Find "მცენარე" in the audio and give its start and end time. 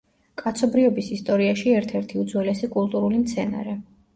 3.27-3.79